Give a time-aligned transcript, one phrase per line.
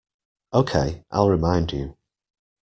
[0.51, 1.95] Okay, I'll remind you.